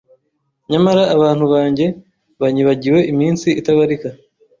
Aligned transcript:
Nyamara 0.71 1.03
abantu 1.15 1.45
banjye 1.53 1.85
banyibagiwe 2.41 2.99
iminsi 3.11 3.47
itabarika 3.59 4.09